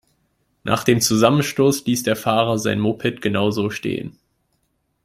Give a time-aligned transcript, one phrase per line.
[0.63, 4.17] Nach dem Zusammenstoß ließ der Fahrer sein Moped genau so stehen.